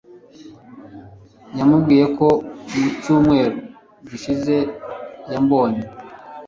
[1.57, 2.27] yamubwiye ko
[2.77, 3.57] mu cyumweru
[4.07, 4.55] gishize
[5.31, 5.83] yambonye